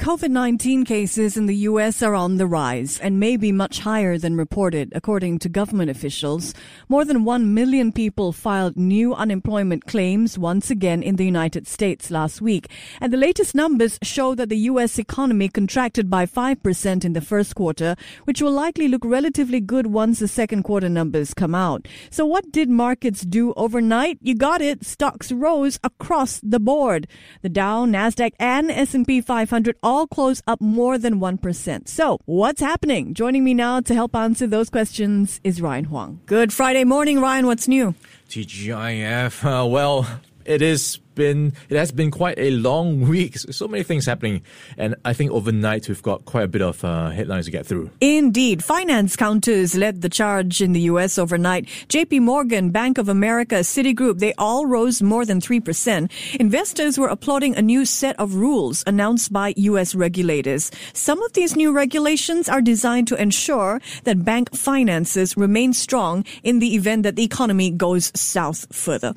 COVID 0.00 0.30
19 0.30 0.86
cases 0.86 1.36
in 1.36 1.44
the 1.44 1.56
U.S. 1.68 2.02
are 2.02 2.14
on 2.14 2.38
the 2.38 2.46
rise 2.46 2.98
and 3.00 3.20
may 3.20 3.36
be 3.36 3.52
much 3.52 3.80
higher 3.80 4.16
than 4.16 4.34
reported, 4.34 4.90
according 4.94 5.38
to 5.40 5.50
government 5.50 5.90
officials. 5.90 6.54
More 6.88 7.04
than 7.04 7.22
1 7.22 7.52
million 7.52 7.92
people 7.92 8.32
filed 8.32 8.78
new 8.78 9.12
unemployment 9.12 9.84
claims 9.84 10.38
once 10.38 10.70
again 10.70 11.02
in 11.02 11.16
the 11.16 11.26
United 11.26 11.68
States 11.68 12.10
last 12.10 12.40
week. 12.40 12.70
And 12.98 13.12
the 13.12 13.18
latest 13.18 13.54
numbers 13.54 13.98
show 14.02 14.34
that 14.36 14.48
the 14.48 14.70
U.S. 14.72 14.98
economy 14.98 15.50
contracted 15.50 16.08
by 16.08 16.24
5% 16.24 17.04
in 17.04 17.12
the 17.12 17.20
first 17.20 17.54
quarter, 17.54 17.94
which 18.24 18.40
will 18.40 18.52
likely 18.52 18.88
look 18.88 19.04
relatively 19.04 19.60
good 19.60 19.88
once 19.88 20.18
the 20.18 20.28
second 20.28 20.62
quarter 20.62 20.88
numbers 20.88 21.34
come 21.34 21.54
out. 21.54 21.86
So, 22.08 22.24
what 22.24 22.50
did 22.50 22.70
markets 22.70 23.20
do 23.20 23.52
overnight? 23.52 24.16
You 24.22 24.34
got 24.34 24.62
it. 24.62 24.82
Stocks 24.82 25.30
rose 25.30 25.78
across 25.84 26.40
the 26.42 26.58
board. 26.58 27.06
The 27.42 27.50
Dow, 27.50 27.84
NASDAQ, 27.84 28.32
and 28.38 28.70
S&P 28.70 29.20
500 29.20 29.76
all 29.90 30.06
close 30.06 30.40
up 30.46 30.60
more 30.60 30.96
than 30.98 31.14
1%. 31.20 31.88
So, 31.88 32.18
what's 32.26 32.60
happening? 32.60 33.12
Joining 33.12 33.42
me 33.42 33.54
now 33.54 33.80
to 33.80 33.92
help 33.92 34.14
answer 34.14 34.46
those 34.46 34.70
questions 34.70 35.40
is 35.42 35.60
Ryan 35.60 35.84
Huang. 35.84 36.20
Good 36.26 36.52
Friday 36.52 36.84
morning, 36.84 37.20
Ryan. 37.20 37.46
What's 37.46 37.66
new? 37.66 37.94
TGIF. 38.28 39.34
Uh, 39.44 39.66
well, 39.66 40.06
it 40.44 40.62
is 40.62 41.00
been 41.20 41.52
it 41.68 41.76
has 41.76 41.92
been 41.92 42.10
quite 42.10 42.38
a 42.38 42.50
long 42.50 43.00
week. 43.14 43.36
So 43.38 43.68
many 43.68 43.84
things 43.84 44.06
happening, 44.06 44.42
and 44.78 44.96
I 45.04 45.12
think 45.12 45.30
overnight 45.32 45.88
we've 45.88 46.02
got 46.02 46.24
quite 46.24 46.44
a 46.44 46.48
bit 46.48 46.62
of 46.62 46.82
uh, 46.84 47.10
headlines 47.10 47.44
to 47.44 47.50
get 47.50 47.66
through. 47.66 47.90
Indeed, 48.00 48.64
finance 48.64 49.16
counters 49.16 49.74
led 49.74 50.00
the 50.00 50.08
charge 50.08 50.62
in 50.62 50.72
the 50.72 50.80
U.S. 50.92 51.18
overnight. 51.18 51.68
J.P. 51.88 52.20
Morgan, 52.20 52.70
Bank 52.70 52.98
of 52.98 53.08
America, 53.08 53.56
Citigroup, 53.56 54.18
they 54.18 54.32
all 54.38 54.64
rose 54.66 55.02
more 55.02 55.24
than 55.26 55.40
three 55.40 55.60
percent. 55.60 56.10
Investors 56.40 56.98
were 56.98 57.08
applauding 57.08 57.54
a 57.56 57.62
new 57.62 57.84
set 57.84 58.18
of 58.18 58.34
rules 58.34 58.82
announced 58.86 59.32
by 59.32 59.52
U.S. 59.56 59.94
regulators. 59.94 60.70
Some 60.94 61.22
of 61.22 61.32
these 61.34 61.54
new 61.54 61.72
regulations 61.72 62.48
are 62.48 62.62
designed 62.62 63.08
to 63.08 63.20
ensure 63.20 63.80
that 64.04 64.24
bank 64.24 64.54
finances 64.54 65.36
remain 65.36 65.72
strong 65.74 66.24
in 66.42 66.60
the 66.60 66.74
event 66.74 67.02
that 67.02 67.16
the 67.16 67.24
economy 67.24 67.70
goes 67.70 68.10
south 68.14 68.66
further, 68.72 69.14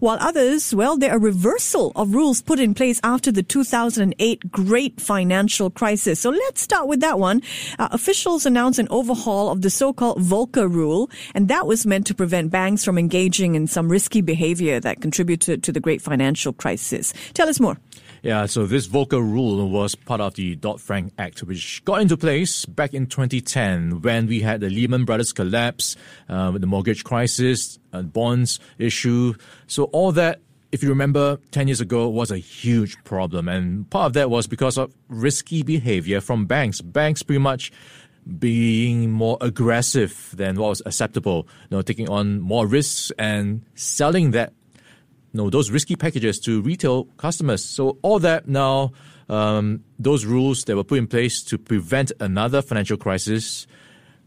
while 0.00 0.18
others, 0.20 0.74
well, 0.74 0.96
they 0.96 1.08
are 1.08 1.18
reversal 1.46 1.92
of 1.94 2.12
rules 2.12 2.42
put 2.42 2.58
in 2.58 2.74
place 2.74 3.00
after 3.04 3.30
the 3.30 3.42
2008 3.42 4.50
great 4.50 5.00
financial 5.00 5.70
crisis. 5.70 6.18
So 6.18 6.30
let's 6.30 6.60
start 6.60 6.88
with 6.88 7.00
that 7.00 7.20
one. 7.20 7.40
Uh, 7.78 7.88
officials 7.92 8.46
announced 8.46 8.80
an 8.80 8.88
overhaul 8.90 9.50
of 9.50 9.62
the 9.62 9.70
so-called 9.70 10.18
Volcker 10.18 10.68
rule, 10.68 11.08
and 11.36 11.46
that 11.46 11.66
was 11.66 11.86
meant 11.86 12.06
to 12.08 12.14
prevent 12.14 12.50
banks 12.50 12.84
from 12.84 12.98
engaging 12.98 13.54
in 13.54 13.68
some 13.68 13.88
risky 13.88 14.22
behavior 14.22 14.80
that 14.80 15.00
contributed 15.00 15.62
to 15.62 15.70
the 15.70 15.78
great 15.78 16.02
financial 16.02 16.52
crisis. 16.52 17.14
Tell 17.34 17.48
us 17.48 17.60
more. 17.60 17.78
Yeah, 18.22 18.46
so 18.46 18.66
this 18.66 18.88
Volcker 18.88 19.20
rule 19.20 19.70
was 19.70 19.94
part 19.94 20.20
of 20.20 20.34
the 20.34 20.56
Dodd-Frank 20.56 21.12
Act, 21.16 21.44
which 21.44 21.84
got 21.84 22.00
into 22.00 22.16
place 22.16 22.64
back 22.64 22.92
in 22.92 23.06
2010 23.06 24.00
when 24.00 24.26
we 24.26 24.40
had 24.40 24.60
the 24.60 24.68
Lehman 24.68 25.04
Brothers 25.04 25.32
collapse, 25.32 25.94
uh, 26.28 26.50
the 26.50 26.66
mortgage 26.66 27.04
crisis, 27.04 27.78
uh, 27.92 28.02
bonds 28.02 28.58
issue. 28.78 29.34
So 29.68 29.84
all 29.84 30.10
that 30.12 30.40
if 30.72 30.82
you 30.82 30.88
remember, 30.88 31.38
10 31.52 31.68
years 31.68 31.80
ago 31.80 32.08
was 32.08 32.30
a 32.30 32.38
huge 32.38 33.02
problem. 33.04 33.48
And 33.48 33.88
part 33.90 34.06
of 34.06 34.12
that 34.14 34.30
was 34.30 34.46
because 34.46 34.76
of 34.78 34.92
risky 35.08 35.62
behavior 35.62 36.20
from 36.20 36.46
banks. 36.46 36.80
Banks 36.80 37.22
pretty 37.22 37.38
much 37.38 37.72
being 38.38 39.10
more 39.10 39.38
aggressive 39.40 40.34
than 40.34 40.56
what 40.56 40.70
was 40.70 40.82
acceptable, 40.84 41.46
you 41.70 41.76
know, 41.76 41.82
taking 41.82 42.08
on 42.08 42.40
more 42.40 42.66
risks 42.66 43.12
and 43.18 43.64
selling 43.74 44.32
that, 44.32 44.52
you 45.32 45.42
know, 45.42 45.50
those 45.50 45.70
risky 45.70 45.94
packages 45.94 46.40
to 46.40 46.60
retail 46.62 47.04
customers. 47.18 47.64
So 47.64 47.98
all 48.02 48.18
that 48.20 48.48
now, 48.48 48.92
um, 49.28 49.84
those 49.98 50.24
rules 50.24 50.64
that 50.64 50.76
were 50.76 50.84
put 50.84 50.98
in 50.98 51.06
place 51.06 51.42
to 51.44 51.58
prevent 51.58 52.10
another 52.20 52.62
financial 52.62 52.96
crisis, 52.96 53.66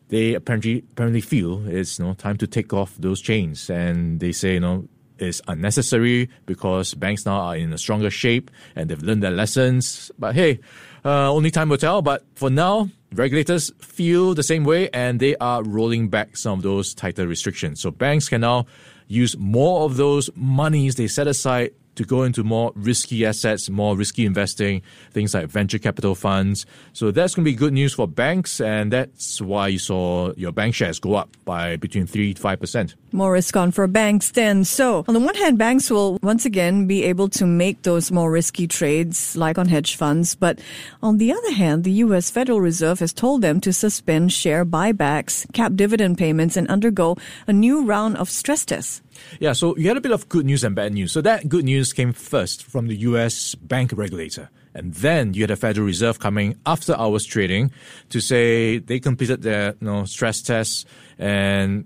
they 0.09 0.33
apparently 0.33 0.83
apparently 0.91 1.21
feel 1.21 1.67
it's 1.67 1.99
you 1.99 2.05
know 2.05 2.13
time 2.13 2.37
to 2.37 2.47
take 2.47 2.73
off 2.73 2.95
those 2.97 3.21
chains, 3.21 3.69
and 3.69 4.19
they 4.19 4.31
say 4.31 4.55
you 4.55 4.59
know 4.59 4.87
is 5.21 5.41
unnecessary 5.47 6.29
because 6.45 6.93
banks 6.93 7.25
now 7.25 7.39
are 7.39 7.55
in 7.55 7.71
a 7.73 7.77
stronger 7.77 8.09
shape 8.09 8.51
and 8.75 8.89
they've 8.89 9.01
learned 9.01 9.23
their 9.23 9.31
lessons. 9.31 10.11
But 10.17 10.35
hey, 10.35 10.59
uh, 11.05 11.31
only 11.31 11.51
time 11.51 11.69
will 11.69 11.77
tell. 11.77 12.01
But 12.01 12.25
for 12.35 12.49
now, 12.49 12.89
regulators 13.13 13.71
feel 13.79 14.33
the 14.33 14.43
same 14.43 14.63
way 14.63 14.89
and 14.89 15.19
they 15.19 15.35
are 15.37 15.63
rolling 15.63 16.09
back 16.09 16.37
some 16.37 16.59
of 16.59 16.63
those 16.63 16.93
tighter 16.93 17.27
restrictions. 17.27 17.81
So 17.81 17.91
banks 17.91 18.29
can 18.29 18.41
now 18.41 18.65
use 19.07 19.37
more 19.37 19.85
of 19.85 19.97
those 19.97 20.29
monies 20.35 20.95
they 20.95 21.07
set 21.07 21.27
aside 21.27 21.71
to 21.99 22.05
go 22.05 22.23
into 22.23 22.45
more 22.45 22.71
risky 22.75 23.25
assets, 23.25 23.69
more 23.69 23.97
risky 23.97 24.25
investing, 24.25 24.81
things 25.11 25.33
like 25.33 25.47
venture 25.47 25.77
capital 25.77 26.15
funds. 26.15 26.65
So 26.93 27.11
that's 27.11 27.35
going 27.35 27.43
to 27.43 27.51
be 27.51 27.55
good 27.55 27.73
news 27.73 27.93
for 27.93 28.07
banks, 28.07 28.61
and 28.61 28.93
that's 28.93 29.41
why 29.41 29.67
you 29.67 29.79
saw 29.79 30.31
your 30.37 30.53
bank 30.53 30.75
shares 30.75 30.97
go 30.97 31.15
up 31.15 31.35
by 31.43 31.75
between 31.75 32.07
3 32.07 32.35
to 32.35 32.41
5%. 32.41 32.95
More 33.11 33.33
risk 33.33 33.57
on 33.57 33.71
for 33.71 33.85
banks 33.87 34.31
then. 34.31 34.63
So, 34.63 35.03
on 35.09 35.13
the 35.13 35.19
one 35.19 35.35
hand, 35.35 35.57
banks 35.57 35.91
will 35.91 36.19
once 36.23 36.45
again 36.45 36.87
be 36.87 37.03
able 37.03 37.27
to 37.29 37.45
make 37.45 37.81
those 37.81 38.11
more 38.11 38.31
risky 38.31 38.65
trades 38.65 39.35
like 39.35 39.57
on 39.57 39.67
hedge 39.67 39.97
funds. 39.97 40.35
But 40.35 40.59
on 41.03 41.17
the 41.17 41.33
other 41.33 41.51
hand, 41.51 41.83
the 41.83 41.91
U.S. 42.07 42.29
Federal 42.29 42.61
Reserve 42.61 42.99
has 42.99 43.11
told 43.11 43.41
them 43.41 43.59
to 43.61 43.73
suspend 43.73 44.31
share 44.31 44.63
buybacks, 44.65 45.51
cap 45.51 45.73
dividend 45.75 46.17
payments, 46.17 46.55
and 46.55 46.67
undergo 46.69 47.17
a 47.45 47.51
new 47.51 47.83
round 47.83 48.15
of 48.15 48.29
stress 48.29 48.63
tests. 48.63 49.01
Yeah, 49.39 49.53
so 49.53 49.75
you 49.77 49.87
had 49.87 49.97
a 49.97 50.01
bit 50.01 50.11
of 50.11 50.29
good 50.29 50.45
news 50.45 50.63
and 50.63 50.75
bad 50.75 50.93
news. 50.93 51.11
So 51.11 51.21
that 51.21 51.47
good 51.47 51.65
news 51.65 51.93
came 51.93 52.13
first 52.13 52.63
from 52.63 52.87
the 52.87 52.95
US 52.97 53.55
bank 53.55 53.91
regulator. 53.95 54.49
And 54.73 54.93
then 54.93 55.33
you 55.33 55.43
had 55.43 55.49
the 55.49 55.55
Federal 55.55 55.85
Reserve 55.85 56.19
coming 56.19 56.55
after 56.65 56.95
hours 56.95 57.25
trading 57.25 57.71
to 58.09 58.19
say 58.19 58.77
they 58.77 58.99
completed 58.99 59.41
their 59.41 59.75
you 59.81 59.87
know, 59.87 60.05
stress 60.05 60.41
tests 60.41 60.85
and 61.17 61.85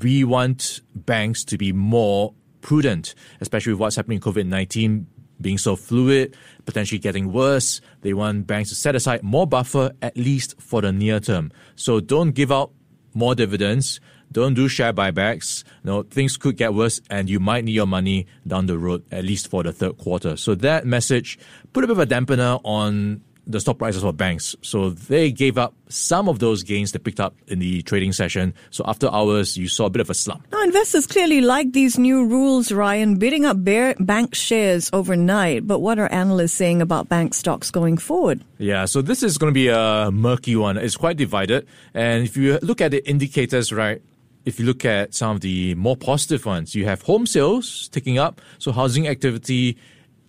we 0.00 0.24
want 0.24 0.80
banks 0.94 1.44
to 1.44 1.58
be 1.58 1.72
more 1.72 2.34
prudent, 2.60 3.14
especially 3.40 3.72
with 3.72 3.80
what's 3.80 3.96
happening 3.96 4.16
in 4.16 4.22
COVID 4.22 4.46
19 4.46 5.06
being 5.40 5.58
so 5.58 5.76
fluid, 5.76 6.36
potentially 6.64 6.98
getting 6.98 7.32
worse. 7.32 7.80
They 8.00 8.14
want 8.14 8.46
banks 8.46 8.70
to 8.70 8.76
set 8.76 8.94
aside 8.94 9.22
more 9.22 9.46
buffer, 9.46 9.90
at 10.00 10.16
least 10.16 10.54
for 10.60 10.80
the 10.80 10.92
near 10.92 11.20
term. 11.20 11.52
So 11.74 12.00
don't 12.00 12.30
give 12.30 12.52
out 12.52 12.72
more 13.12 13.34
dividends. 13.34 14.00
Don't 14.32 14.54
do 14.54 14.68
share 14.68 14.92
buybacks. 14.92 15.64
You 15.84 15.90
know, 15.90 16.02
things 16.02 16.36
could 16.36 16.56
get 16.56 16.74
worse 16.74 17.00
and 17.10 17.28
you 17.28 17.38
might 17.38 17.64
need 17.64 17.72
your 17.72 17.86
money 17.86 18.26
down 18.46 18.66
the 18.66 18.78
road, 18.78 19.04
at 19.12 19.24
least 19.24 19.48
for 19.48 19.62
the 19.62 19.72
third 19.72 19.98
quarter. 19.98 20.36
So 20.36 20.54
that 20.56 20.86
message 20.86 21.38
put 21.72 21.84
a 21.84 21.86
bit 21.86 21.92
of 21.92 21.98
a 21.98 22.06
dampener 22.06 22.60
on 22.64 23.22
the 23.46 23.60
stock 23.60 23.78
prices 23.78 24.02
for 24.02 24.12
banks. 24.12 24.54
So 24.62 24.90
they 24.90 25.32
gave 25.32 25.58
up 25.58 25.74
some 25.88 26.28
of 26.28 26.38
those 26.38 26.62
gains 26.62 26.92
they 26.92 26.98
picked 26.98 27.20
up 27.20 27.34
in 27.48 27.58
the 27.58 27.82
trading 27.82 28.12
session. 28.12 28.54
So 28.70 28.84
after 28.86 29.08
hours, 29.12 29.56
you 29.56 29.68
saw 29.68 29.86
a 29.86 29.90
bit 29.90 30.00
of 30.00 30.10
a 30.10 30.14
slump. 30.14 30.46
Now, 30.52 30.62
investors 30.62 31.06
clearly 31.06 31.40
like 31.40 31.72
these 31.72 31.98
new 31.98 32.24
rules, 32.24 32.72
Ryan, 32.72 33.16
bidding 33.18 33.44
up 33.44 33.62
bear 33.64 33.94
bank 33.98 34.34
shares 34.34 34.90
overnight. 34.92 35.66
But 35.66 35.80
what 35.80 35.98
are 35.98 36.10
analysts 36.12 36.52
saying 36.52 36.80
about 36.80 37.08
bank 37.08 37.34
stocks 37.34 37.70
going 37.70 37.98
forward? 37.98 38.44
Yeah, 38.58 38.84
so 38.84 39.02
this 39.02 39.22
is 39.22 39.38
going 39.38 39.50
to 39.50 39.54
be 39.54 39.68
a 39.68 40.10
murky 40.12 40.54
one. 40.54 40.76
It's 40.78 40.96
quite 40.96 41.16
divided. 41.16 41.66
And 41.94 42.24
if 42.24 42.36
you 42.36 42.58
look 42.62 42.80
at 42.80 42.92
the 42.92 43.06
indicators, 43.08 43.72
right, 43.72 44.00
if 44.44 44.58
you 44.58 44.66
look 44.66 44.84
at 44.84 45.14
some 45.14 45.36
of 45.36 45.40
the 45.40 45.74
more 45.74 45.96
positive 45.96 46.44
ones, 46.46 46.74
you 46.74 46.84
have 46.84 47.02
home 47.02 47.26
sales 47.26 47.88
ticking 47.88 48.18
up. 48.18 48.40
So 48.58 48.72
housing 48.72 49.08
activity 49.08 49.76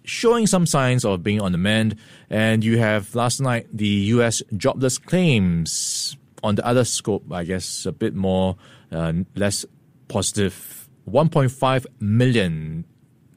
showing 0.04 0.48
some 0.48 0.66
signs 0.66 1.06
of 1.06 1.24
being 1.24 1.42
on 1.42 1.52
the 1.52 1.58
mend. 1.58 1.96
And 2.30 2.64
you 2.64 2.78
have 2.78 3.16
last 3.16 3.40
night 3.40 3.68
the 3.72 3.88
US 3.88 4.42
jobless 4.56 4.98
claims 4.98 6.18
on 6.44 6.56
the 6.56 6.66
other 6.66 6.84
scope, 6.84 7.32
I 7.32 7.44
guess 7.44 7.86
a 7.86 7.92
bit 7.92 8.14
more, 8.14 8.58
uh, 8.92 9.14
less 9.36 9.66
positive. 10.08 10.90
1.5 11.10 11.86
million 12.00 12.86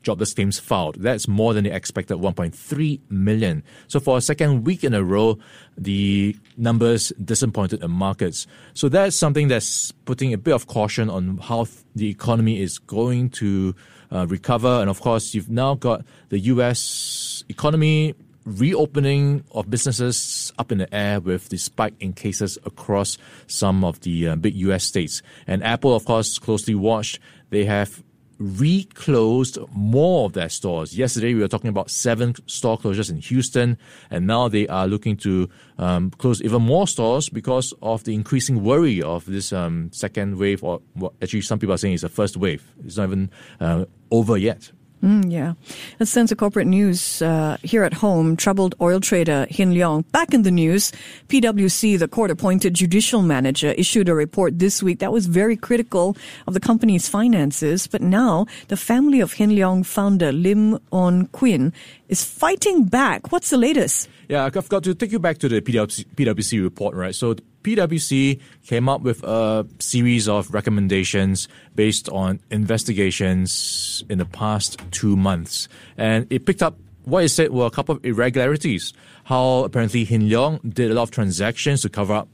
jobless 0.07 0.35
claims 0.35 0.57
filed. 0.61 0.95
That's 1.01 1.27
more 1.27 1.53
than 1.53 1.65
the 1.65 1.75
expected 1.75 2.19
1.3 2.19 3.01
million. 3.11 3.65
So 3.89 3.99
for 3.99 4.17
a 4.17 4.21
second 4.21 4.65
week 4.65 4.85
in 4.85 4.95
a 4.95 5.03
row, 5.03 5.37
the 5.77 6.37
numbers 6.57 7.13
disappointed 7.23 7.81
the 7.81 7.89
markets. 7.89 8.47
So 8.73 8.89
that's 8.89 9.17
something 9.17 9.49
that's 9.49 9.91
putting 10.05 10.33
a 10.33 10.39
bit 10.39 10.55
of 10.55 10.69
caution 10.69 11.11
on 11.11 11.39
how 11.39 11.67
the 11.97 12.09
economy 12.09 12.61
is 12.61 12.79
going 12.79 13.31
to 13.31 13.75
uh, 14.13 14.29
recover. 14.29 14.81
And 14.81 14.89
of 14.89 15.01
course, 15.01 15.35
you've 15.35 15.51
now 15.51 15.75
got 15.75 16.05
the 16.29 16.39
U.S. 16.55 17.43
economy 17.49 18.15
reopening 18.45 19.43
of 19.51 19.69
businesses 19.69 20.53
up 20.57 20.71
in 20.71 20.79
the 20.79 20.95
air 20.95 21.19
with 21.19 21.49
the 21.49 21.59
spike 21.59 21.95
in 21.99 22.13
cases 22.13 22.57
across 22.65 23.19
some 23.49 23.83
of 23.83 24.01
the 24.03 24.29
uh, 24.29 24.37
big 24.37 24.55
U.S. 24.67 24.85
states. 24.85 25.21
And 25.49 25.65
Apple, 25.65 25.97
of 25.97 26.05
course, 26.05 26.39
closely 26.39 26.77
watched. 26.77 27.19
They 27.51 27.65
have 27.65 28.05
reclosed 28.39 29.59
more 29.73 30.27
of 30.27 30.33
their 30.35 30.49
stores. 30.49 30.97
Yesterday, 30.97 31.35
we 31.35 31.41
were 31.41 31.49
talking 31.49 31.69
about 31.69 31.91
seven 31.91 32.35
store 32.47 32.79
closures 32.79 33.11
in 33.11 33.19
Houston, 33.19 33.79
and 34.11 34.27
now 34.27 34.49
they 34.49 34.67
are 34.69 34.87
looking 34.87 35.17
to 35.19 35.49
um, 35.79 36.11
close 36.11 36.43
even 36.43 36.63
more 36.63 36.87
stores 36.87 37.29
because 37.29 37.73
of 37.83 38.05
the 38.05 38.15
increasing 38.15 38.63
worry 38.63 39.03
of 39.03 39.25
this 39.27 39.53
um, 39.53 39.91
second 39.93 40.39
wave, 40.39 40.63
or 40.63 40.81
actually, 41.23 41.41
some 41.41 41.59
people 41.59 41.75
are 41.75 41.79
saying 41.79 41.95
it's 41.95 42.03
a 42.03 42.09
first 42.09 42.37
wave. 42.37 42.63
It's 42.85 42.97
not 42.97 43.05
even 43.05 43.31
uh, 43.61 43.85
over 44.11 44.37
yet. 44.37 44.71
Mm, 45.07 45.31
yeah. 45.31 45.55
Let's 46.01 46.13
to 46.13 46.35
corporate 46.35 46.67
news 46.67 47.23
uh, 47.23 47.59
here 47.63 47.85
at 47.85 47.95
home. 47.95 48.37
Troubled 48.37 48.75
oil 48.81 48.99
trader 48.99 49.47
Hin 49.49 49.73
Leong 49.73 50.11
back 50.11 50.35
in 50.35 50.43
the 50.43 50.51
news. 50.51 50.91
PwC, 51.29 51.97
the 51.97 52.09
court 52.09 52.33
appointed 52.33 52.75
judicial 52.75 53.23
manager, 53.23 53.69
issued 53.79 54.09
a 54.09 54.15
report 54.15 54.59
this 54.59 54.83
week 54.83 54.99
that 54.99 55.13
was 55.13 55.27
very 55.27 55.57
critical 55.57 56.17
of 56.49 56.55
the 56.55 56.61
company's 56.61 57.09
finances. 57.09 57.87
But 57.87 58.03
now 58.03 58.47
the 58.67 58.77
family 58.77 59.21
of 59.21 59.35
Hin 59.35 59.51
Leong 59.51 59.87
founder 59.87 60.33
Lim 60.33 60.81
Oon 60.93 61.29
Kuin 61.29 61.73
is 62.09 62.25
fighting 62.25 62.87
back. 62.87 63.31
What's 63.31 63.51
the 63.51 63.59
latest? 63.59 64.09
Yeah, 64.29 64.45
I've 64.45 64.69
got 64.69 64.83
to 64.85 64.95
take 64.95 65.13
you 65.13 65.21
back 65.21 65.39
to 65.39 65.49
the 65.49 65.61
PwC 65.61 66.61
report, 66.61 66.97
right? 66.97 67.15
So 67.15 67.37
PwC 67.67 68.41
came 68.65 68.89
up 68.89 69.01
with 69.01 69.25
a 69.25 69.67
series 69.81 70.29
of 70.29 70.55
recommendations 70.55 71.49
based 71.75 72.09
on 72.11 72.39
investigations 72.53 74.05
in 74.09 74.19
the 74.19 74.25
past 74.25 74.81
two 74.93 75.17
months. 75.17 75.69
And 75.99 76.29
it 76.31 76.47
picked 76.47 76.63
up 76.63 76.79
what 77.07 77.25
it 77.25 77.31
said 77.31 77.51
were 77.51 77.67
a 77.67 77.71
couple 77.71 77.97
of 77.97 78.05
irregularities. 78.05 78.93
How 79.25 79.65
apparently 79.65 80.05
Hin 80.05 80.23
Leong 80.23 80.73
did 80.75 80.93
a 80.93 80.95
lot 80.95 81.03
of 81.03 81.11
transactions 81.11 81.83
to 81.83 81.89
cover 81.89 82.15
up 82.15 82.29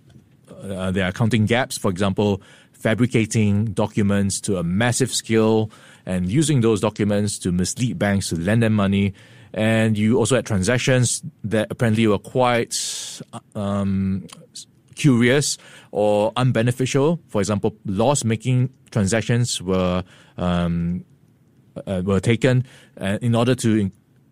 uh, 0.50 0.90
their 0.90 1.08
accounting 1.08 1.46
gaps. 1.46 1.78
For 1.78 1.90
example, 1.90 2.42
fabricating 2.72 3.72
documents 3.72 4.38
to 4.42 4.58
a 4.58 4.62
massive 4.62 5.10
scale 5.14 5.70
and 6.04 6.28
using 6.28 6.60
those 6.60 6.80
documents 6.80 7.38
to 7.38 7.52
mislead 7.52 7.98
banks 7.98 8.28
to 8.28 8.36
lend 8.36 8.62
them 8.62 8.74
money. 8.74 9.14
And 9.54 9.96
you 9.96 10.18
also 10.18 10.36
had 10.36 10.44
transactions 10.44 11.22
that 11.44 11.68
apparently 11.70 12.06
were 12.06 12.18
quite 12.18 12.74
um, 13.54 14.26
curious 14.94 15.58
or 15.90 16.32
unbeneficial. 16.34 17.18
For 17.28 17.40
example, 17.40 17.74
loss-making 17.84 18.70
transactions 18.90 19.60
were 19.60 20.04
um, 20.36 21.04
uh, 21.86 22.02
were 22.04 22.20
taken 22.20 22.64
uh, 23.00 23.18
in 23.22 23.34
order 23.34 23.54
to, 23.54 23.90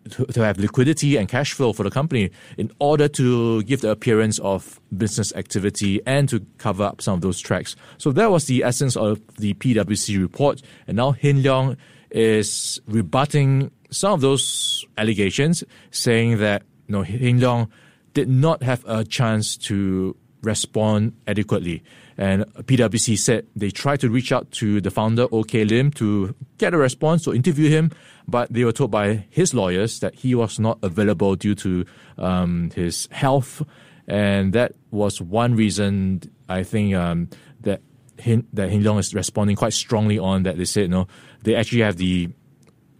to 0.09 0.25
to 0.25 0.41
have 0.41 0.59
liquidity 0.59 1.17
and 1.17 1.27
cash 1.27 1.53
flow 1.53 1.73
for 1.73 1.83
the 1.83 1.89
company, 1.89 2.29
in 2.57 2.71
order 2.79 3.07
to 3.07 3.63
give 3.63 3.81
the 3.81 3.89
appearance 3.89 4.39
of 4.39 4.79
business 4.95 5.33
activity 5.35 5.99
and 6.05 6.29
to 6.29 6.45
cover 6.57 6.83
up 6.83 7.01
some 7.01 7.15
of 7.15 7.21
those 7.21 7.39
tracks. 7.39 7.75
So 7.97 8.11
that 8.11 8.31
was 8.31 8.45
the 8.45 8.63
essence 8.63 8.95
of 8.95 9.19
the 9.37 9.53
PwC 9.55 10.21
report, 10.21 10.61
and 10.87 10.97
now 10.97 11.11
Hin 11.11 11.41
Leong 11.41 11.77
is 12.11 12.79
rebutting 12.87 13.71
some 13.89 14.13
of 14.13 14.21
those 14.21 14.85
allegations, 14.97 15.63
saying 15.91 16.37
that 16.39 16.63
you 16.87 16.93
know, 16.93 17.03
Hin 17.03 17.39
Leong 17.39 17.69
did 18.13 18.27
not 18.27 18.61
have 18.63 18.83
a 18.85 19.03
chance 19.05 19.55
to 19.55 20.15
respond 20.41 21.13
adequately. 21.27 21.83
And 22.17 22.45
PwC 22.55 23.17
said 23.17 23.47
they 23.55 23.71
tried 23.71 23.99
to 24.01 24.09
reach 24.09 24.31
out 24.31 24.51
to 24.51 24.81
the 24.81 24.91
founder, 24.91 25.27
OK 25.31 25.63
Lim, 25.63 25.91
to 25.91 26.35
get 26.57 26.73
a 26.73 26.77
response 26.77 27.27
or 27.27 27.33
interview 27.33 27.69
him, 27.69 27.91
but 28.27 28.51
they 28.51 28.63
were 28.63 28.71
told 28.71 28.91
by 28.91 29.25
his 29.29 29.53
lawyers 29.53 29.99
that 29.99 30.15
he 30.15 30.35
was 30.35 30.59
not 30.59 30.77
available 30.83 31.35
due 31.35 31.55
to 31.55 31.85
um, 32.17 32.69
his 32.75 33.07
health. 33.11 33.63
And 34.07 34.53
that 34.53 34.73
was 34.91 35.21
one 35.21 35.55
reason 35.55 36.21
I 36.49 36.63
think 36.63 36.95
um, 36.95 37.29
that 37.61 37.81
Hin, 38.19 38.45
that 38.53 38.69
Hin 38.69 38.83
Leong 38.83 38.99
is 38.99 39.15
responding 39.15 39.55
quite 39.55 39.73
strongly 39.73 40.19
on 40.19 40.43
that 40.43 40.57
they 40.57 40.65
said, 40.65 40.81
you 40.81 40.87
know, 40.89 41.07
they 41.43 41.55
actually 41.55 41.81
have 41.81 41.97
the 41.97 42.29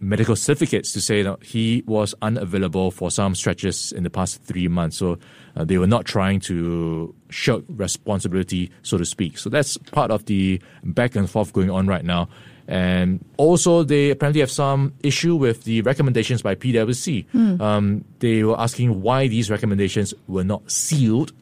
medical 0.01 0.35
certificates 0.35 0.91
to 0.93 0.99
say 0.99 1.21
that 1.21 1.41
he 1.43 1.83
was 1.85 2.15
unavailable 2.21 2.89
for 2.89 3.11
some 3.11 3.35
stretches 3.35 3.91
in 3.91 4.03
the 4.03 4.09
past 4.09 4.41
three 4.41 4.67
months. 4.67 4.97
So 4.97 5.19
uh, 5.55 5.63
they 5.63 5.77
were 5.77 5.87
not 5.87 6.05
trying 6.05 6.39
to 6.41 7.13
shirk 7.29 7.63
responsibility, 7.69 8.71
so 8.81 8.97
to 8.97 9.05
speak. 9.05 9.37
So 9.37 9.49
that's 9.49 9.77
part 9.77 10.09
of 10.09 10.25
the 10.25 10.59
back 10.83 11.15
and 11.15 11.29
forth 11.29 11.53
going 11.53 11.69
on 11.69 11.87
right 11.87 12.03
now. 12.03 12.29
And 12.67 13.23
also, 13.37 13.83
they 13.83 14.11
apparently 14.11 14.39
have 14.39 14.51
some 14.51 14.93
issue 15.03 15.35
with 15.35 15.65
the 15.65 15.81
recommendations 15.81 16.41
by 16.41 16.55
PwC. 16.55 17.25
Mm. 17.33 17.59
Um, 17.59 18.05
they 18.19 18.43
were 18.43 18.59
asking 18.59 19.01
why 19.01 19.27
these 19.27 19.51
recommendations 19.51 20.13
were 20.27 20.43
not 20.43 20.71
sealed 20.71 21.33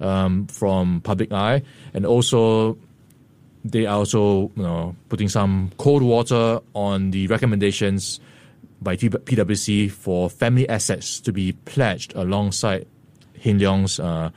um, 0.00 0.46
from 0.46 1.00
public 1.02 1.32
eye, 1.32 1.62
and 1.92 2.06
also 2.06 2.78
they 3.64 3.86
are 3.86 3.96
also 3.96 4.50
you 4.56 4.62
know, 4.62 4.96
putting 5.08 5.28
some 5.28 5.70
cold 5.78 6.02
water 6.02 6.60
on 6.74 7.10
the 7.10 7.26
recommendations 7.26 8.20
by 8.80 8.96
PwC 8.96 9.90
for 9.90 10.30
family 10.30 10.68
assets 10.68 11.20
to 11.20 11.32
be 11.32 11.52
pledged 11.52 12.14
alongside 12.14 12.86
Hin 13.34 13.58
Leong's 13.58 13.98
uh, 13.98 14.30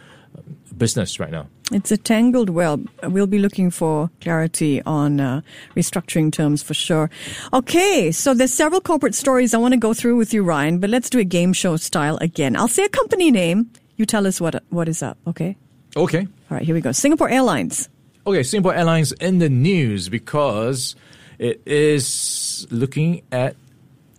business 0.77 1.19
right 1.19 1.31
now. 1.31 1.47
It's 1.71 1.91
a 1.91 1.97
tangled 1.97 2.49
web. 2.49 2.89
We'll 3.03 3.27
be 3.27 3.39
looking 3.39 3.71
for 3.71 4.09
clarity 4.19 4.81
on 4.81 5.21
uh, 5.21 5.41
restructuring 5.75 6.31
terms 6.33 6.61
for 6.61 6.73
sure. 6.73 7.09
Okay, 7.53 8.11
so 8.11 8.33
there's 8.33 8.51
several 8.53 8.81
corporate 8.81 9.15
stories 9.15 9.53
I 9.53 9.57
want 9.57 9.73
to 9.73 9.79
go 9.79 9.93
through 9.93 10.17
with 10.17 10.33
you, 10.33 10.43
Ryan, 10.43 10.79
but 10.79 10.89
let's 10.89 11.09
do 11.09 11.19
a 11.19 11.23
game 11.23 11.53
show 11.53 11.77
style 11.77 12.17
again. 12.17 12.57
I'll 12.57 12.67
say 12.67 12.83
a 12.83 12.89
company 12.89 13.31
name. 13.31 13.71
You 13.95 14.05
tell 14.05 14.27
us 14.27 14.41
what 14.41 14.63
what 14.69 14.89
is 14.89 15.01
up, 15.01 15.17
okay? 15.27 15.55
Okay. 15.95 16.27
All 16.49 16.57
right, 16.57 16.63
here 16.63 16.75
we 16.75 16.81
go. 16.81 16.91
Singapore 16.91 17.29
Airlines. 17.29 17.87
Okay, 18.25 18.43
Singapore 18.43 18.75
Airlines 18.75 19.11
in 19.13 19.39
the 19.39 19.49
news 19.49 20.07
because 20.07 20.95
it 21.39 21.59
is 21.65 22.67
looking 22.69 23.23
at 23.31 23.55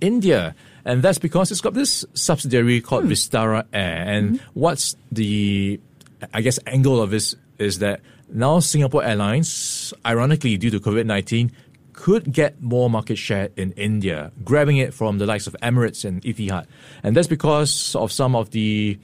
India. 0.01 0.57
And 0.85 1.03
that's 1.03 1.19
because 1.19 1.53
it's 1.53 1.61
got 1.61 1.75
this 1.75 2.05
subsidiary 2.15 2.81
called 2.81 3.05
hmm. 3.05 3.11
Vistara 3.11 3.65
Air. 3.73 4.05
And 4.05 4.41
mm-hmm. 4.41 4.61
what's 4.61 4.97
the, 5.13 5.79
I 6.35 6.41
guess, 6.41 6.59
angle 6.67 7.01
of 7.01 7.11
this 7.11 7.37
is 7.59 7.79
that 7.79 8.01
now 8.29 8.59
Singapore 8.59 9.05
Airlines, 9.05 9.95
ironically, 10.05 10.57
due 10.57 10.71
to 10.71 10.81
COVID 10.81 11.07
19, 11.07 11.53
could 11.93 12.33
get 12.33 12.61
more 12.61 12.91
market 12.91 13.17
share 13.17 13.51
in 13.57 13.71
India, 13.73 14.33
grabbing 14.43 14.79
it 14.79 14.93
from 14.93 15.19
the 15.19 15.27
likes 15.27 15.47
of 15.47 15.55
Emirates 15.63 16.05
and 16.05 16.21
Etihad. 16.23 16.67
And 17.05 17.15
that's 17.15 17.29
because 17.29 17.95
of 17.95 18.11
some 18.11 18.35
of 18.35 18.51
the, 18.51 18.99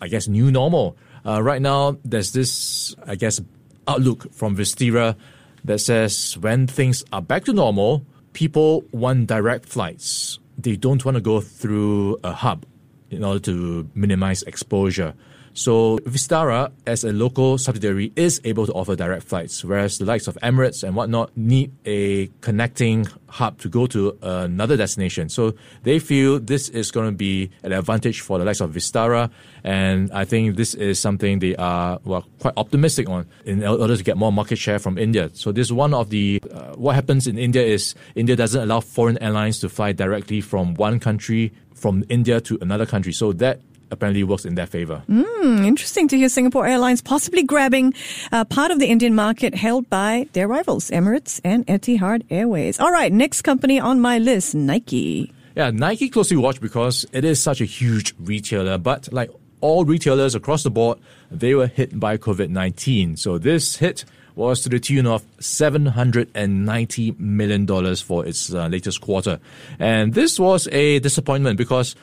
I 0.00 0.08
guess, 0.08 0.26
new 0.26 0.50
normal. 0.50 0.96
Uh, 1.24 1.40
right 1.40 1.62
now, 1.62 1.96
there's 2.04 2.32
this, 2.32 2.96
I 3.06 3.14
guess, 3.14 3.40
outlook 3.88 4.32
from 4.32 4.56
Vistara 4.56 5.16
that 5.64 5.78
says 5.80 6.36
when 6.38 6.66
things 6.66 7.04
are 7.12 7.22
back 7.22 7.44
to 7.44 7.52
normal, 7.52 8.04
people 8.32 8.84
want 8.92 9.26
direct 9.26 9.66
flights. 9.66 10.38
They 10.58 10.76
don't 10.76 11.04
want 11.04 11.16
to 11.16 11.20
go 11.20 11.40
through 11.40 12.18
a 12.24 12.32
hub 12.32 12.64
in 13.10 13.24
order 13.24 13.40
to 13.40 13.88
minimize 13.94 14.42
exposure. 14.44 15.14
So 15.56 15.96
Vistara, 16.04 16.70
as 16.86 17.02
a 17.02 17.14
local 17.14 17.56
subsidiary, 17.56 18.12
is 18.14 18.42
able 18.44 18.66
to 18.66 18.72
offer 18.74 18.94
direct 18.94 19.22
flights, 19.22 19.64
whereas 19.64 19.96
the 19.96 20.04
likes 20.04 20.28
of 20.28 20.36
Emirates 20.42 20.84
and 20.84 20.94
whatnot 20.94 21.34
need 21.34 21.72
a 21.86 22.26
connecting 22.42 23.06
hub 23.28 23.58
to 23.60 23.70
go 23.70 23.86
to 23.86 24.18
another 24.20 24.76
destination. 24.76 25.30
So 25.30 25.54
they 25.82 25.98
feel 25.98 26.40
this 26.40 26.68
is 26.68 26.90
going 26.90 27.08
to 27.08 27.16
be 27.16 27.50
an 27.62 27.72
advantage 27.72 28.20
for 28.20 28.38
the 28.38 28.44
likes 28.44 28.60
of 28.60 28.70
Vistara, 28.72 29.30
and 29.64 30.12
I 30.12 30.26
think 30.26 30.56
this 30.56 30.74
is 30.74 31.00
something 31.00 31.38
they 31.38 31.56
are 31.56 32.00
well, 32.04 32.26
quite 32.38 32.54
optimistic 32.58 33.08
on 33.08 33.26
in 33.46 33.64
order 33.66 33.96
to 33.96 34.04
get 34.04 34.18
more 34.18 34.30
market 34.30 34.56
share 34.58 34.78
from 34.78 34.98
India. 34.98 35.30
So 35.32 35.52
this 35.52 35.68
is 35.68 35.72
one 35.72 35.94
of 35.94 36.10
the 36.10 36.42
uh, 36.52 36.74
what 36.74 36.96
happens 36.96 37.26
in 37.26 37.38
India 37.38 37.62
is 37.62 37.94
India 38.14 38.36
doesn't 38.36 38.60
allow 38.60 38.80
foreign 38.80 39.16
airlines 39.22 39.60
to 39.60 39.70
fly 39.70 39.92
directly 39.92 40.42
from 40.42 40.74
one 40.74 41.00
country 41.00 41.50
from 41.74 42.04
India 42.10 42.42
to 42.42 42.58
another 42.60 42.84
country. 42.84 43.14
So 43.14 43.32
that 43.34 43.60
apparently 43.90 44.24
works 44.24 44.44
in 44.44 44.54
their 44.54 44.66
favor. 44.66 45.02
Mm, 45.08 45.66
interesting 45.66 46.08
to 46.08 46.16
hear 46.16 46.28
Singapore 46.28 46.66
Airlines 46.66 47.02
possibly 47.02 47.42
grabbing 47.42 47.94
uh, 48.32 48.44
part 48.44 48.70
of 48.70 48.78
the 48.78 48.86
Indian 48.86 49.14
market 49.14 49.54
held 49.54 49.88
by 49.90 50.28
their 50.32 50.48
rivals, 50.48 50.90
Emirates 50.90 51.40
and 51.44 51.66
Etihad 51.66 52.24
Airways. 52.30 52.80
All 52.80 52.90
right, 52.90 53.12
next 53.12 53.42
company 53.42 53.78
on 53.78 54.00
my 54.00 54.18
list, 54.18 54.54
Nike. 54.54 55.32
Yeah, 55.56 55.70
Nike 55.70 56.08
closely 56.10 56.36
watched 56.36 56.60
because 56.60 57.06
it 57.12 57.24
is 57.24 57.42
such 57.42 57.60
a 57.60 57.64
huge 57.64 58.14
retailer, 58.18 58.76
but 58.76 59.10
like 59.12 59.30
all 59.60 59.84
retailers 59.84 60.34
across 60.34 60.62
the 60.62 60.70
board, 60.70 60.98
they 61.30 61.54
were 61.54 61.66
hit 61.66 61.98
by 61.98 62.18
COVID 62.18 62.50
19. 62.50 63.16
So 63.16 63.38
this 63.38 63.76
hit 63.76 64.04
was 64.34 64.60
to 64.60 64.68
the 64.68 64.78
tune 64.78 65.06
of 65.06 65.24
$790 65.38 67.18
million 67.18 67.96
for 67.96 68.26
its 68.26 68.52
uh, 68.52 68.66
latest 68.66 69.00
quarter. 69.00 69.40
And 69.78 70.12
this 70.12 70.38
was 70.38 70.68
a 70.68 70.98
disappointment 70.98 71.56
because 71.56 71.96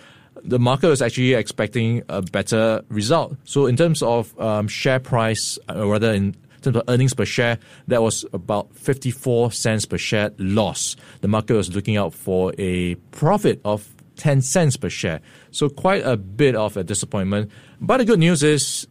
the 0.44 0.60
market 0.60 0.88
was 0.88 1.02
actually 1.02 1.34
expecting 1.34 2.04
a 2.10 2.22
better 2.22 2.84
result. 2.90 3.36
So 3.44 3.66
in 3.66 3.78
terms 3.78 4.02
of 4.02 4.40
um, 4.40 4.68
share 4.68 5.00
price, 5.00 5.58
or 5.70 5.88
rather 5.88 6.14
in 6.14 6.36
terms 6.62 6.78
of 6.78 6.84
earnings 6.88 7.14
per 7.14 7.26
share, 7.26 7.60
that 7.88 8.02
was 8.02 8.26
about 8.34 8.76
54 8.76 9.52
cents 9.52 9.86
per 9.86 9.98
share 9.98 10.32
loss. 10.38 10.96
The 11.22 11.28
market 11.28 11.54
was 11.56 11.76
looking 11.76 11.98
out 11.98 12.14
for 12.14 12.54
a 12.58 12.96
profit 13.12 13.62
of 13.64 13.88
10 14.18 14.42
cents 14.42 14.78
per 14.78 14.90
share. 14.90 15.22
So 15.52 15.70
quite 15.70 16.06
a 16.06 16.18
bit 16.18 16.56
of 16.56 16.78
a 16.78 16.84
disappointment. 16.84 17.52
But 17.82 17.98
the 17.98 18.06
good 18.06 18.20
news 18.20 18.44
is 18.44 18.88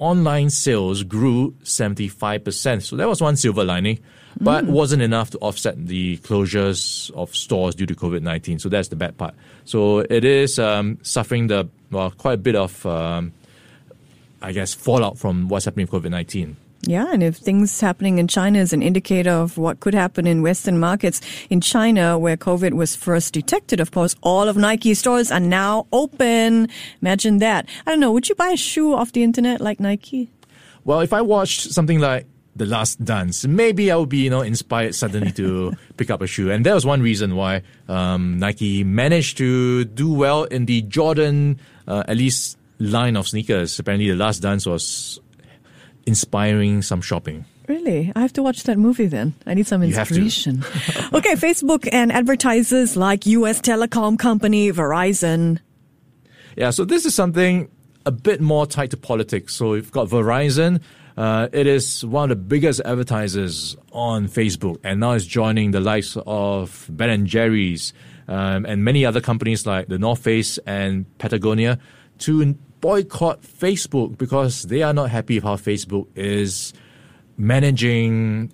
online 0.00 0.50
sales 0.50 1.04
grew 1.04 1.54
75%. 1.62 2.82
So 2.82 2.96
that 2.96 3.06
was 3.08 3.20
one 3.20 3.36
silver 3.36 3.64
lining, 3.64 4.00
but 4.40 4.64
Mm. 4.64 4.70
wasn't 4.70 5.02
enough 5.02 5.30
to 5.30 5.38
offset 5.38 5.86
the 5.86 6.16
closures 6.18 7.10
of 7.12 7.34
stores 7.36 7.74
due 7.76 7.86
to 7.86 7.94
COVID 7.94 8.22
19. 8.22 8.58
So 8.58 8.68
that's 8.68 8.88
the 8.88 8.96
bad 8.96 9.16
part. 9.16 9.34
So 9.64 10.00
it 10.00 10.24
is 10.24 10.58
um, 10.58 10.98
suffering 11.02 11.46
the 11.46 11.68
well, 11.92 12.10
quite 12.12 12.34
a 12.34 12.42
bit 12.42 12.54
of, 12.56 12.84
um, 12.86 13.32
I 14.40 14.52
guess, 14.52 14.72
fallout 14.74 15.18
from 15.18 15.48
what's 15.48 15.64
happening 15.66 15.86
with 15.90 16.02
COVID 16.02 16.10
19. 16.10 16.56
Yeah, 16.86 17.08
and 17.12 17.22
if 17.22 17.36
things 17.36 17.78
happening 17.80 18.18
in 18.18 18.26
China 18.26 18.58
is 18.58 18.72
an 18.72 18.80
indicator 18.82 19.30
of 19.30 19.58
what 19.58 19.80
could 19.80 19.92
happen 19.92 20.26
in 20.26 20.40
Western 20.40 20.78
markets, 20.78 21.20
in 21.50 21.60
China, 21.60 22.18
where 22.18 22.38
COVID 22.38 22.72
was 22.72 22.96
first 22.96 23.34
detected, 23.34 23.80
of 23.80 23.90
course, 23.90 24.16
all 24.22 24.48
of 24.48 24.56
Nike 24.56 24.94
stores 24.94 25.30
are 25.30 25.40
now 25.40 25.86
open. 25.92 26.68
Imagine 27.02 27.38
that. 27.38 27.68
I 27.86 27.90
don't 27.90 28.00
know, 28.00 28.12
would 28.12 28.30
you 28.30 28.34
buy 28.34 28.48
a 28.48 28.56
shoe 28.56 28.94
off 28.94 29.12
the 29.12 29.22
internet 29.22 29.60
like 29.60 29.78
Nike? 29.78 30.30
Well, 30.84 31.00
if 31.00 31.12
I 31.12 31.20
watched 31.20 31.70
something 31.70 31.98
like 31.98 32.26
The 32.56 32.64
Last 32.64 33.04
Dance, 33.04 33.44
maybe 33.46 33.90
I 33.90 33.96
would 33.96 34.08
be, 34.08 34.24
you 34.24 34.30
know, 34.30 34.40
inspired 34.40 34.94
suddenly 34.94 35.32
to 35.32 35.74
pick 35.98 36.08
up 36.08 36.22
a 36.22 36.26
shoe. 36.26 36.50
And 36.50 36.64
that 36.64 36.72
was 36.72 36.86
one 36.86 37.02
reason 37.02 37.36
why 37.36 37.60
um, 37.88 38.38
Nike 38.38 38.84
managed 38.84 39.36
to 39.38 39.84
do 39.84 40.10
well 40.10 40.44
in 40.44 40.64
the 40.64 40.80
Jordan, 40.80 41.60
uh, 41.86 42.04
at 42.08 42.16
least 42.16 42.56
line 42.78 43.16
of 43.16 43.28
sneakers. 43.28 43.78
Apparently, 43.78 44.08
The 44.08 44.16
Last 44.16 44.40
Dance 44.40 44.64
was 44.64 45.20
inspiring 46.10 46.82
some 46.82 47.00
shopping. 47.00 47.44
Really? 47.68 48.10
I 48.16 48.20
have 48.20 48.32
to 48.32 48.42
watch 48.42 48.64
that 48.64 48.78
movie 48.78 49.06
then. 49.06 49.32
I 49.46 49.54
need 49.54 49.66
some 49.66 49.82
You 49.84 49.94
have 49.94 50.08
to. 50.08 50.14
inspiration. 50.20 50.64
okay, 51.14 51.34
Facebook 51.36 51.88
and 51.92 52.10
advertisers 52.10 52.96
like 52.96 53.26
US 53.26 53.60
telecom 53.60 54.18
company 54.18 54.72
Verizon. 54.72 55.60
Yeah, 56.56 56.70
so 56.70 56.84
this 56.84 57.06
is 57.06 57.14
something 57.14 57.68
a 58.04 58.10
bit 58.10 58.40
more 58.40 58.66
tied 58.66 58.90
to 58.90 58.96
politics. 58.96 59.54
So 59.54 59.70
we've 59.70 59.92
got 59.92 60.08
Verizon. 60.08 60.80
Uh, 61.16 61.48
it 61.52 61.66
is 61.66 62.04
one 62.04 62.24
of 62.24 62.30
the 62.36 62.42
biggest 62.42 62.80
advertisers 62.84 63.76
on 63.92 64.26
Facebook, 64.26 64.78
and 64.82 64.98
now 65.00 65.12
it's 65.12 65.26
joining 65.26 65.70
the 65.70 65.80
likes 65.80 66.16
of 66.26 66.86
Ben 66.90 67.10
and 67.10 67.26
Jerry's 67.26 67.92
um, 68.26 68.64
and 68.64 68.82
many 68.84 69.04
other 69.04 69.20
companies 69.20 69.66
like 69.66 69.86
the 69.88 69.98
North 69.98 70.20
Face 70.20 70.58
and 70.66 71.04
Patagonia 71.18 71.78
to 72.26 72.56
boycott 72.80 73.42
Facebook 73.42 74.18
because 74.18 74.64
they 74.64 74.82
are 74.82 74.92
not 74.92 75.10
happy 75.10 75.36
with 75.36 75.44
how 75.44 75.56
Facebook 75.56 76.06
is 76.14 76.72
managing 77.36 78.52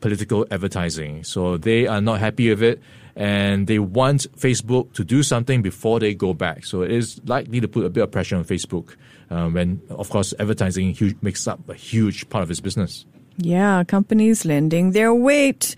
political 0.00 0.46
advertising. 0.50 1.24
So 1.24 1.56
they 1.56 1.86
are 1.86 2.00
not 2.00 2.20
happy 2.20 2.48
with 2.50 2.62
it 2.62 2.80
and 3.16 3.66
they 3.66 3.78
want 3.78 4.26
Facebook 4.38 4.92
to 4.94 5.04
do 5.04 5.22
something 5.22 5.62
before 5.62 6.00
they 6.00 6.14
go 6.14 6.32
back. 6.32 6.64
So 6.64 6.82
it 6.82 6.90
is 6.90 7.20
likely 7.24 7.60
to 7.60 7.68
put 7.68 7.84
a 7.84 7.90
bit 7.90 8.02
of 8.02 8.10
pressure 8.10 8.36
on 8.36 8.44
Facebook 8.44 8.96
uh, 9.30 9.48
when, 9.48 9.80
of 9.90 10.08
course, 10.10 10.32
advertising 10.38 10.92
huge, 10.94 11.16
makes 11.22 11.46
up 11.46 11.68
a 11.68 11.74
huge 11.74 12.28
part 12.28 12.42
of 12.42 12.50
its 12.50 12.60
business. 12.60 13.04
Yeah, 13.42 13.84
companies 13.84 14.44
lending 14.44 14.92
their 14.92 15.14
weight 15.14 15.74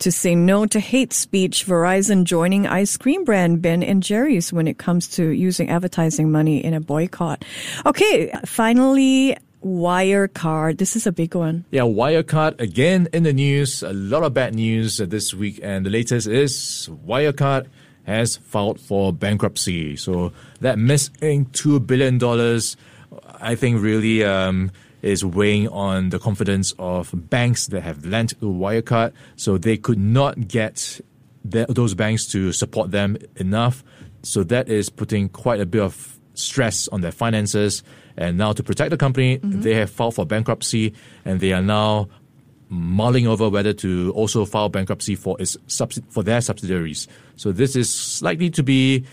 to 0.00 0.12
say 0.12 0.34
no 0.34 0.66
to 0.66 0.78
hate 0.78 1.14
speech. 1.14 1.64
Verizon 1.64 2.24
joining 2.24 2.66
ice 2.66 2.96
cream 2.96 3.24
brand 3.24 3.62
Ben 3.62 3.82
and 3.82 4.02
Jerry's 4.02 4.52
when 4.52 4.68
it 4.68 4.76
comes 4.76 5.08
to 5.16 5.30
using 5.30 5.70
advertising 5.70 6.30
money 6.30 6.62
in 6.62 6.74
a 6.74 6.80
boycott. 6.80 7.42
Okay, 7.86 8.30
finally, 8.44 9.36
Wirecard. 9.64 10.76
This 10.76 10.94
is 10.94 11.06
a 11.06 11.12
big 11.12 11.34
one. 11.34 11.64
Yeah, 11.70 11.82
Wirecard 11.82 12.60
again 12.60 13.08
in 13.14 13.22
the 13.22 13.32
news. 13.32 13.82
A 13.82 13.94
lot 13.94 14.22
of 14.22 14.34
bad 14.34 14.54
news 14.54 14.98
this 14.98 15.32
week, 15.32 15.58
and 15.62 15.86
the 15.86 15.90
latest 15.90 16.26
is 16.26 16.90
Wirecard 17.06 17.66
has 18.04 18.36
filed 18.36 18.78
for 18.78 19.12
bankruptcy. 19.12 19.96
So 19.96 20.32
that 20.60 20.78
missing 20.78 21.46
two 21.46 21.80
billion 21.80 22.18
dollars, 22.18 22.76
I 23.40 23.54
think, 23.54 23.82
really 23.82 24.22
um, 24.22 24.70
is 25.06 25.24
weighing 25.24 25.68
on 25.68 26.10
the 26.10 26.18
confidence 26.18 26.74
of 26.78 27.10
banks 27.30 27.68
that 27.68 27.82
have 27.82 28.04
lent 28.04 28.30
to 28.30 28.46
Wirecard. 28.46 29.12
So 29.36 29.58
they 29.58 29.76
could 29.76 29.98
not 29.98 30.48
get 30.48 31.00
those 31.44 31.94
banks 31.94 32.26
to 32.26 32.52
support 32.52 32.90
them 32.90 33.16
enough. 33.36 33.84
So 34.22 34.42
that 34.44 34.68
is 34.68 34.88
putting 34.88 35.28
quite 35.28 35.60
a 35.60 35.66
bit 35.66 35.82
of 35.82 36.18
stress 36.34 36.88
on 36.88 37.00
their 37.00 37.12
finances. 37.12 37.82
And 38.16 38.38
now 38.38 38.52
to 38.52 38.62
protect 38.62 38.90
the 38.90 38.96
company, 38.96 39.38
mm-hmm. 39.38 39.60
they 39.60 39.74
have 39.74 39.90
filed 39.90 40.14
for 40.14 40.26
bankruptcy 40.26 40.94
and 41.24 41.40
they 41.40 41.52
are 41.52 41.62
now 41.62 42.08
mulling 42.68 43.26
over 43.26 43.48
whether 43.48 43.72
to 43.72 44.12
also 44.16 44.44
file 44.44 44.68
bankruptcy 44.68 45.14
for 45.14 45.40
its 45.40 45.56
for 46.08 46.22
their 46.22 46.40
subsidiaries. 46.40 47.06
So 47.36 47.52
this 47.52 47.76
is 47.76 48.20
likely 48.22 48.50
to 48.50 48.62
be 48.62 49.04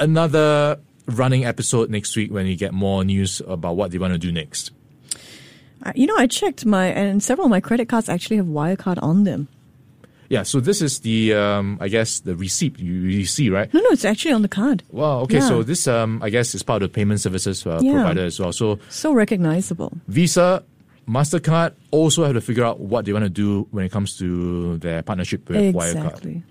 another 0.00 0.80
running 1.06 1.44
episode 1.44 1.88
next 1.88 2.16
week 2.16 2.32
when 2.32 2.46
we 2.46 2.56
get 2.56 2.74
more 2.74 3.04
news 3.04 3.40
about 3.46 3.76
what 3.76 3.92
they 3.92 3.98
want 3.98 4.12
to 4.12 4.18
do 4.18 4.32
next. 4.32 4.72
You 5.94 6.06
know, 6.06 6.16
I 6.16 6.26
checked 6.26 6.64
my, 6.66 6.86
and 6.86 7.22
several 7.22 7.46
of 7.46 7.50
my 7.50 7.60
credit 7.60 7.88
cards 7.88 8.08
actually 8.08 8.36
have 8.38 8.46
Wirecard 8.46 8.98
on 9.02 9.24
them. 9.24 9.48
Yeah, 10.28 10.42
so 10.42 10.58
this 10.58 10.82
is 10.82 11.00
the 11.00 11.34
um, 11.34 11.78
I 11.80 11.86
guess 11.86 12.18
the 12.18 12.34
receipt 12.34 12.80
you, 12.80 12.92
you 12.92 13.26
see, 13.26 13.48
right? 13.48 13.72
No, 13.72 13.78
no, 13.80 13.86
it's 13.90 14.04
actually 14.04 14.32
on 14.32 14.42
the 14.42 14.48
card. 14.48 14.82
Wow. 14.90 15.20
Okay, 15.20 15.38
Yeah. 15.38 15.48
so 15.48 15.62
this 15.62 15.86
um, 15.86 16.20
I 16.20 16.30
guess 16.30 16.52
is 16.54 16.64
part 16.64 16.82
of 16.82 16.90
the 16.90 16.94
payment 16.94 17.20
services 17.20 17.64
uh, 17.64 17.78
Yeah. 17.80 17.92
provider 17.92 18.24
as 18.24 18.40
well. 18.40 18.50
So 18.52 18.80
So 18.88 19.12
recognizable. 19.12 19.92
Visa, 20.08 20.64
Mastercard 21.08 21.74
also 21.92 22.24
have 22.24 22.34
to 22.34 22.40
figure 22.40 22.64
out 22.64 22.80
what 22.80 23.04
they 23.04 23.12
want 23.12 23.24
to 23.24 23.30
do 23.30 23.68
when 23.70 23.84
it 23.84 23.92
comes 23.92 24.18
to 24.18 24.76
their 24.78 25.02
partnership 25.02 25.48
with 25.48 25.74
Wirecard. 25.74 25.94
Exactly. 25.94 26.42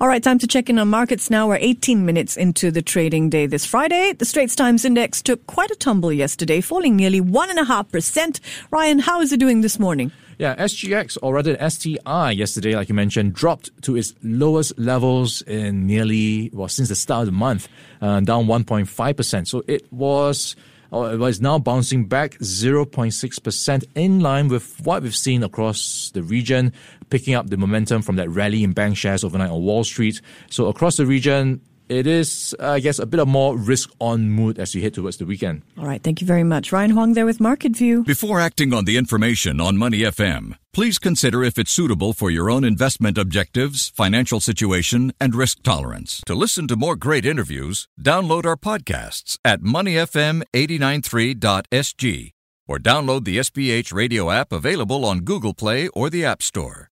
All 0.00 0.08
right, 0.08 0.22
time 0.22 0.38
to 0.38 0.46
check 0.46 0.68
in 0.68 0.78
on 0.78 0.88
markets 0.88 1.30
now. 1.30 1.48
We're 1.48 1.56
18 1.56 2.04
minutes 2.04 2.36
into 2.36 2.70
the 2.70 2.82
trading 2.82 3.30
day 3.30 3.46
this 3.46 3.64
Friday. 3.64 4.12
The 4.12 4.26
Straits 4.26 4.54
Times 4.54 4.84
Index 4.84 5.22
took 5.22 5.46
quite 5.46 5.70
a 5.70 5.74
tumble 5.74 6.12
yesterday, 6.12 6.60
falling 6.60 6.94
nearly 6.94 7.20
1.5%. 7.22 8.40
Ryan, 8.70 8.98
how 8.98 9.22
is 9.22 9.32
it 9.32 9.40
doing 9.40 9.62
this 9.62 9.78
morning? 9.78 10.12
Yeah, 10.38 10.56
SGX 10.56 11.18
or 11.22 11.34
rather 11.34 11.56
STI 11.70 12.32
yesterday, 12.32 12.74
like 12.74 12.88
you 12.88 12.94
mentioned, 12.94 13.32
dropped 13.32 13.70
to 13.82 13.96
its 13.96 14.12
lowest 14.22 14.78
levels 14.78 15.40
in 15.42 15.86
nearly 15.86 16.50
well 16.52 16.68
since 16.68 16.88
the 16.88 16.94
start 16.94 17.20
of 17.20 17.26
the 17.26 17.32
month, 17.32 17.68
uh, 18.00 18.20
down 18.20 18.46
1.5 18.46 19.16
percent. 19.16 19.48
So 19.48 19.62
it 19.66 19.90
was. 19.92 20.56
Oh, 20.94 21.04
it 21.06 21.16
was 21.16 21.40
now 21.40 21.58
bouncing 21.58 22.04
back 22.04 22.32
0.6% 22.40 23.84
in 23.94 24.20
line 24.20 24.48
with 24.48 24.78
what 24.84 25.02
we've 25.02 25.16
seen 25.16 25.42
across 25.42 26.10
the 26.12 26.22
region, 26.22 26.70
picking 27.08 27.34
up 27.34 27.48
the 27.48 27.56
momentum 27.56 28.02
from 28.02 28.16
that 28.16 28.28
rally 28.28 28.62
in 28.62 28.72
bank 28.72 28.98
shares 28.98 29.24
overnight 29.24 29.50
on 29.50 29.62
Wall 29.62 29.84
Street. 29.84 30.20
So 30.50 30.66
across 30.66 30.98
the 30.98 31.06
region, 31.06 31.62
it 31.88 32.06
is, 32.06 32.54
I 32.58 32.80
guess, 32.80 32.98
a 32.98 33.06
bit 33.06 33.20
of 33.20 33.28
more 33.28 33.56
risk 33.56 33.90
on 33.98 34.30
mood 34.30 34.58
as 34.58 34.74
we 34.74 34.82
head 34.82 34.94
towards 34.94 35.18
the 35.18 35.26
weekend. 35.26 35.62
All 35.78 35.86
right, 35.86 36.02
thank 36.02 36.20
you 36.20 36.26
very 36.26 36.42
much. 36.44 36.72
Ryan 36.72 36.90
Huang 36.90 37.14
there 37.14 37.26
with 37.26 37.40
Market 37.40 37.76
View. 37.76 38.02
Before 38.04 38.40
acting 38.40 38.72
on 38.72 38.84
the 38.84 38.96
information 38.96 39.60
on 39.60 39.76
Money 39.76 40.00
FM, 40.00 40.56
please 40.72 40.98
consider 40.98 41.44
if 41.44 41.58
it's 41.58 41.70
suitable 41.70 42.12
for 42.12 42.30
your 42.30 42.50
own 42.50 42.64
investment 42.64 43.18
objectives, 43.18 43.90
financial 43.90 44.40
situation, 44.40 45.12
and 45.20 45.34
risk 45.34 45.62
tolerance. 45.62 46.22
To 46.26 46.34
listen 46.34 46.66
to 46.68 46.76
more 46.76 46.96
great 46.96 47.26
interviews, 47.26 47.88
download 48.00 48.46
our 48.46 48.56
podcasts 48.56 49.38
at 49.44 49.60
moneyfm893.sg 49.60 52.32
or 52.68 52.78
download 52.78 53.24
the 53.24 53.38
SPH 53.38 53.92
radio 53.92 54.30
app 54.30 54.52
available 54.52 55.04
on 55.04 55.18
Google 55.20 55.52
Play 55.52 55.88
or 55.88 56.08
the 56.08 56.24
App 56.24 56.42
Store. 56.42 56.88